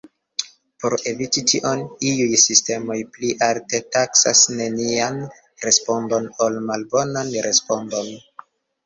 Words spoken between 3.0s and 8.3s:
pli alte taksas nenian respondon ol malbonan respondon.